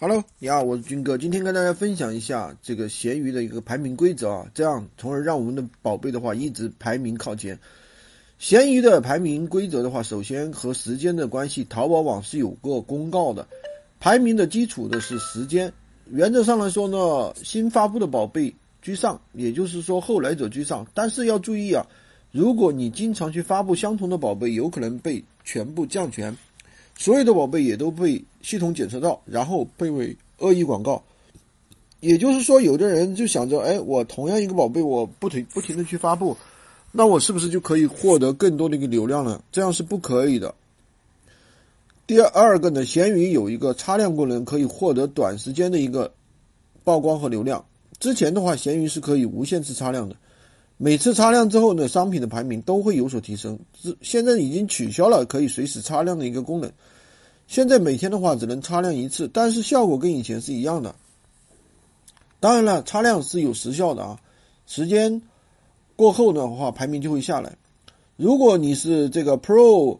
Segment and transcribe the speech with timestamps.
[0.00, 7.58] Hello，你好，我是军哥，今天跟大家分享一下这个闲鱼的一个排名规则啊，这样从而让我们的宝贝的话一直排名靠前。
[8.38, 13.48] 闲鱼的排名规则的话，首先和时间的关系，淘宝网是有过公告的，
[13.98, 15.72] 排名的基础的是时间。
[16.08, 20.86] 原则上来说呢，新发布的宝贝居上，也就是说后来者居上。
[20.94, 21.84] 但是要注意啊，
[22.30, 26.36] 如果你经常去发布相同的宝贝，有可能被全部降权。
[26.98, 31.00] 所有的宝贝也都被系统检测到，然后被为恶意广告。
[32.00, 36.36] 也就是说，有的人就想着，哎，我同样一个宝贝，我不停不停的去发布，
[36.90, 39.40] 那我是不是就可以获得更多的一个流量呢？
[39.52, 40.52] 这样是不可以的。
[42.04, 46.12] 第二个呢，闲鱼有一个擦亮功能，可以获得短时间的一个
[46.82, 47.64] 曝光和流量。
[48.00, 50.16] 之前的话，闲鱼是可以无限次擦亮的。
[50.80, 53.58] 每次擦亮之后呢，商品的排名都会有所提升。
[54.00, 56.70] 现在已经取消了可以随时擦亮的一个功能。
[57.48, 60.94] 现在每天的话只能擦亮一次，但是效果跟以前是一样的。
[62.38, 64.20] 当然了，擦亮是有时效的啊，
[64.66, 65.20] 时间
[65.96, 67.56] 过后的话排名就会下来。
[68.16, 69.98] 如果你是这个 Pro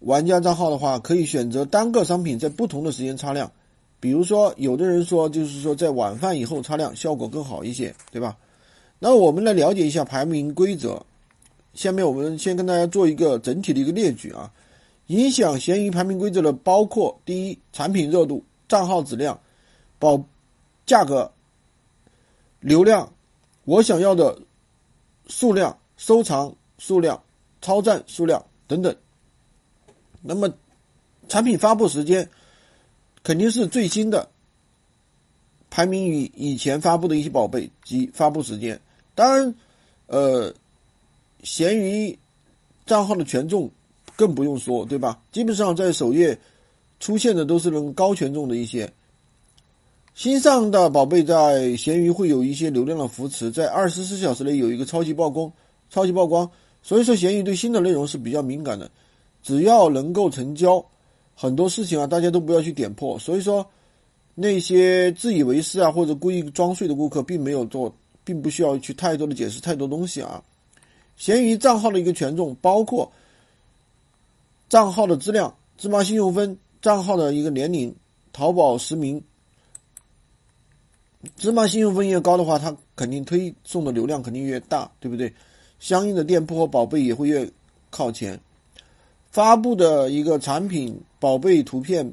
[0.00, 3.52] 玩家账号的话，可以选择单个商品在不同的时间擦亮。
[4.00, 8.36] 比如说，有的人说就是说在晚饭以后擦亮效果更好一些，对吧？
[8.98, 11.04] 那我们来了解一下排名规则。
[11.74, 14.52] 下面我们先跟大家做一个整体的一个列举啊。
[15.06, 19.40] 影响闲鱼排名规则的包括：第一，产品热度、账号质量、
[19.98, 20.22] 保
[20.84, 21.32] 价格、
[22.60, 23.10] 流量、
[23.64, 24.38] 我想要的
[25.28, 27.22] 数量、收藏数量、
[27.62, 28.94] 超赞数量等等。
[30.20, 30.52] 那么，
[31.28, 32.28] 产品发布时间
[33.22, 34.28] 肯定是最新的，
[35.70, 38.78] 排名与以前发布的一些宝贝及发布时间。
[39.18, 39.52] 当然，
[40.06, 40.54] 呃，
[41.42, 42.16] 闲鱼
[42.86, 43.68] 账号的权重
[44.14, 45.18] 更不用说，对吧？
[45.32, 46.38] 基本上在首页
[47.00, 48.88] 出现的都是能高权重的一些
[50.14, 55.52] 新上的宝贝，在闲鱼会有一些流量的扶持，在二十四小时内有一个超级曝光、
[55.90, 56.48] 超级曝光。
[56.80, 58.88] 所以说，闲鱼对新的内容是比较敏感的，
[59.42, 60.84] 只要能够成交，
[61.34, 63.18] 很多事情啊，大家都不要去点破。
[63.18, 63.68] 所以说，
[64.36, 67.92] 那些自以为是啊或者故意装睡的顾客，并没有做。
[68.28, 70.44] 并不需要去太多的解释太多东西啊。
[71.16, 73.10] 闲鱼账号的一个权重包括
[74.68, 77.96] 账号的质量、芝麻信用分、账号的一个年龄、
[78.34, 79.22] 淘宝实名。
[81.36, 85.32] 芝麻信用分越高的话，它肯定推送的流量肯定越大，对不对？
[85.80, 87.50] 相应的店铺和宝贝也会越
[87.88, 88.38] 靠前。
[89.30, 92.12] 发布的一个产品宝贝图片、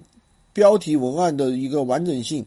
[0.54, 2.46] 标题文案的一个完整性，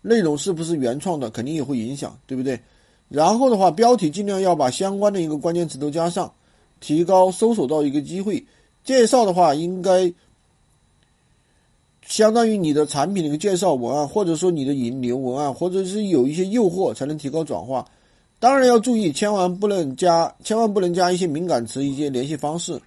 [0.00, 2.58] 内容是不是原创的，肯定也会影响，对不对？
[3.12, 6.32] 然后的话，标题尽量要把相关的一个关键词都加上，
[6.80, 8.42] 提高搜索到一个机会。
[8.84, 10.10] 介绍的话，应该
[12.06, 17.86] 相当于你的产品的一个介绍文案，或者说你的引流文案，或者是有一些诱惑，才能提高转化。
[18.40, 22.80] 当然要注意，千万不能加，千万不能加一些敏感词、一些联系方式。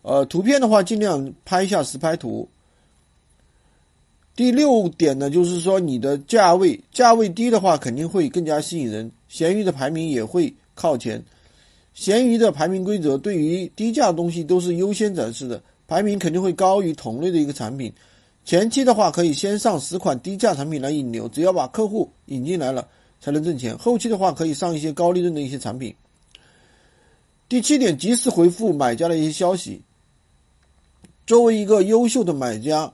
[0.00, 2.48] 呃，图片的话，尽量拍一下实拍图。
[4.36, 9.10] 第六点呢，就是说你的价位价位低的话，肯定会更加吸引人。
[9.28, 11.22] 闲鱼的排名也会靠前，
[11.92, 17.92] 闲鱼的排名规则对于低价东西都是优先展示的，排名肯定会高于同类的一个产品。
[18.44, 22.86] 前期的话可以先上十款低价产品来引流，只要把客户引进来了
[23.20, 23.78] 才能挣钱。
[23.78, 25.94] 后期的话可以上一些高利润的一些产品。
[27.48, 29.80] 第七点，及时回复买家的一些消息。
[31.26, 32.92] 作为一个优秀的买家，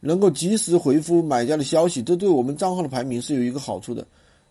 [0.00, 4.06] 能够及时回复买家的消息，这对我们账号的排名是有一个好处的。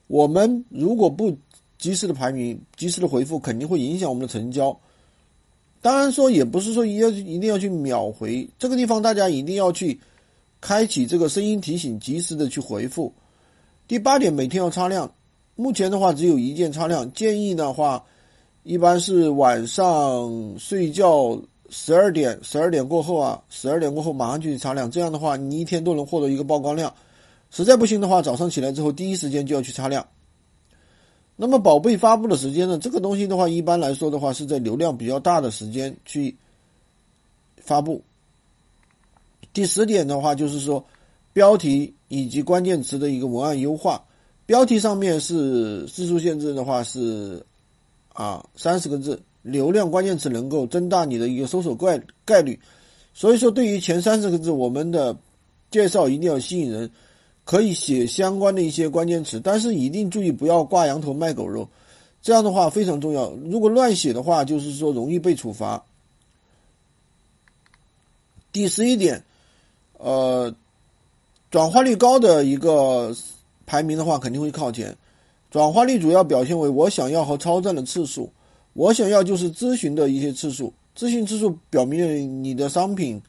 [0.07, 1.35] 我们如果不
[1.77, 4.77] 及时的排名、及时的回复，肯定会影响我们的成交。
[5.81, 9.99] 当然说，也不是说要一定要去秒回，这个地方大家一定要去
[10.59, 13.13] 开启这个声音提醒，及时的去回复。
[13.87, 15.09] 第八点，每天要擦亮。
[15.55, 18.03] 目前的话，只有一键擦亮，建议的话，
[18.63, 24.89] 一般是晚上睡觉十二点，十二点过后啊，十二点过后马上就去擦亮。
[24.89, 26.93] 这样的话，你一天都能获得一个曝光量。
[27.51, 30.07] 实在不行的话，早上起来之后第一时间就要去擦亮。
[31.35, 32.77] 那么宝贝发布的时间呢？
[32.77, 36.35] 这个东西的话，一般来说的话是在流量比较大的时间去
[37.57, 38.03] 发布。
[39.53, 40.83] 第十点的话就是说，
[41.31, 44.03] 标题以及关键词的一个文案优化。
[44.45, 47.45] 标题上面是字数限制的话是
[48.13, 52.59] 啊三十个字，流量关键词能够增大你的一个搜索概概率。
[53.13, 55.17] 所以说，对于前三十个字，我们的
[55.71, 56.89] 介绍一定要吸引人。
[57.45, 61.67] 可以写相关的一些关键词，但是一定注意不要挂羊头卖狗肉，
[62.21, 63.31] 这样的话非常重要。
[63.49, 65.83] 如果乱写的话，就是说容易被处罚。
[68.51, 69.23] 第十一点，
[69.97, 70.53] 呃，
[71.49, 73.15] 转化率高的一个
[73.65, 74.95] 排名的话，肯定会靠前。
[75.49, 78.31] 转化率主要表现为我想要和超赞的次数，
[78.79, 83.21] 我想要就是咨询的一些次数，咨询次数表明你的商品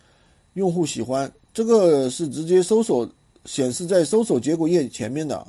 [0.55, 3.11] 用户喜欢，这个是直接搜索
[3.47, 5.45] 显示在搜索结果页前面的。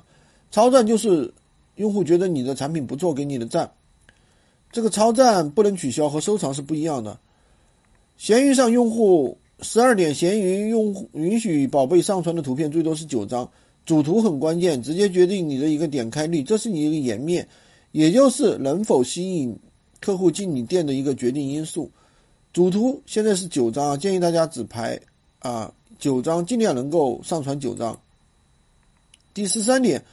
[0.50, 1.32] 超赞就是
[1.76, 3.72] 用户觉得你的产品不错，给你的赞。
[4.72, 7.20] 这个超赞不能取消，和收藏是不一样的。
[8.18, 13.48] 闲鱼上用户十二点，闲鱼用户允许宝贝上传的图片最多是九张。
[13.86, 17.48] 主图很关键，直接决定你的一个点开率，这是你一个颜面，
[17.92, 19.56] 也就是能否吸引
[20.02, 21.90] 客户进你店的一个决定因素。
[22.52, 25.00] 主图现在是九张啊，建议大家只排
[25.40, 27.98] 啊九张，尽量能够上传九张。
[29.34, 30.04] 第十三点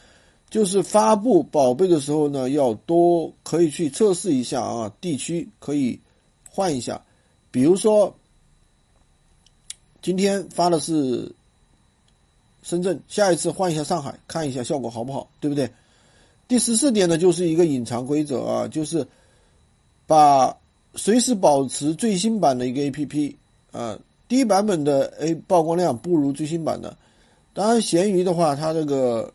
[0.49, 5.99] 就是发布宝贝的时候呢，要多可以去测试一下啊，地区可以
[6.49, 7.03] 换一下，
[7.51, 8.15] 比如说
[10.01, 11.33] 今天发的是。
[12.61, 15.71] 深圳，下一次换一下上海，看一下效果好不好，对不对？
[16.49, 19.07] 第十四点呢，就是一个隐藏规则啊，就是
[20.09, 20.57] 把
[20.95, 23.37] 随时保持最新版的一个 A P P
[23.71, 23.97] 啊，
[24.27, 26.97] 低版本的 A 曝光量不如最新版的。
[27.53, 29.31] 当然，闲鱼的话，它这个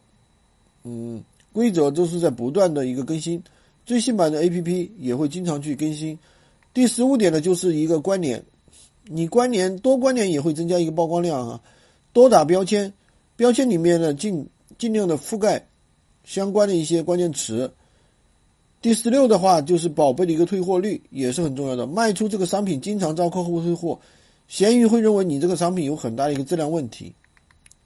[0.84, 1.24] 嗯
[1.54, 3.42] 规则都是在不断的一个更新，
[3.86, 6.18] 最新版的 A P P 也会经常去更新。
[6.74, 8.44] 第十五点呢，就是一个关联，
[9.04, 11.62] 你关联多关联也会增加一个曝光量啊，
[12.12, 12.92] 多打标签。
[13.36, 14.48] 标签里面呢，尽
[14.80, 15.68] 尽量的覆盖
[16.25, 17.72] 相关的一些关键词。
[18.83, 21.88] 第十六的话，就是宝贝的一个退货率也是很重要的。
[21.88, 23.97] 卖出这个商品经常遭客户退货，
[24.50, 27.13] 闲鱼会认为你这个商品有很大的一个质量问题。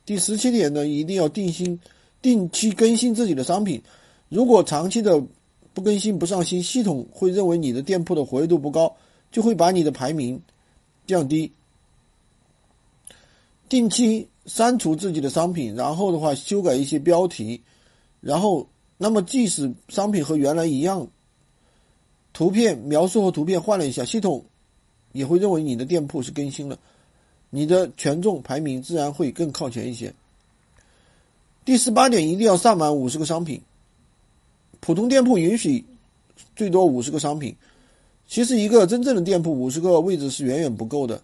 [0.07, 1.79] 第十七点呢，一定要定新
[2.19, 3.79] 定期更新自己的商品。
[4.27, 5.23] 如果长期的
[5.71, 8.91] 不更新不上新，系统会认为你的店铺的活跃度不高，
[9.31, 10.41] 就会把你的排名
[11.05, 11.51] 降低。
[13.69, 14.27] 定期。
[14.47, 17.61] 删除自己的商品，然后的话修改一些标题，
[18.21, 18.65] 然后
[18.97, 21.07] 那么即使商品和原来一样，
[22.33, 24.43] 图片描述和图片换了一下，系统
[25.11, 26.79] 也会认为你的店铺是更新了，
[27.49, 30.13] 你的权重排名自然会更靠前一些。
[31.63, 33.61] 第十八点，一定要上满五十个商品，
[34.79, 35.85] 普通店铺允许
[36.55, 37.55] 最多五十个商品，
[38.27, 41.21] 其实一个真正的店铺五十个位置是远远不够的。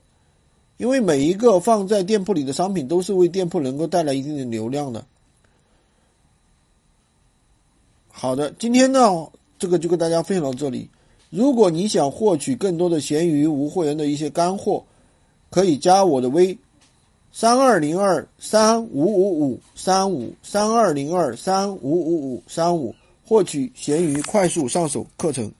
[0.77, 5.05] 因为每一个放在店铺里的商品都是为店铺能够带来一定的流量的。
[8.15, 9.27] 好的，今天呢，
[9.57, 10.87] 这个就跟大家分享到这里。
[11.31, 14.83] 如果你想获取更多的闲鱼无货源的一些干货，
[15.49, 16.55] 可以加我的微：
[17.31, 22.93] 三二零二三五五五三五三二零二三五五五三五，
[23.25, 25.51] 获取闲鱼快速上手课程。